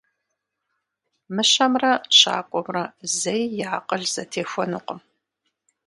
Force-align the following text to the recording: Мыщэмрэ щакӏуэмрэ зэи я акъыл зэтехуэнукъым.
Мыщэмрэ 1.35 1.91
щакӏуэмрэ 2.17 2.83
зэи 3.19 3.43
я 3.65 3.69
акъыл 3.77 4.03
зэтехуэнукъым. 4.13 4.99